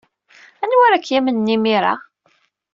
[0.63, 1.93] Anwa ara k-yamnen imir-a?